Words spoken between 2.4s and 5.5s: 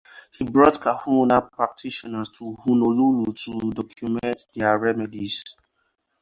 Honolulu to document their remedies.